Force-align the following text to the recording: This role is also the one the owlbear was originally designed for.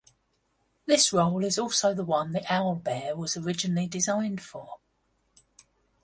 This 0.87 1.13
role 1.13 1.45
is 1.45 1.59
also 1.59 1.93
the 1.93 2.03
one 2.03 2.31
the 2.31 2.39
owlbear 2.49 3.15
was 3.15 3.37
originally 3.37 3.85
designed 3.85 4.41
for. 4.41 4.79